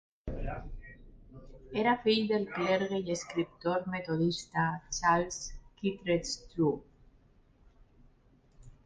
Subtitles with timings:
[1.81, 4.65] Era fill del clergue i escriptor metodista
[5.01, 5.37] Charles
[5.77, 6.73] Kittredge True.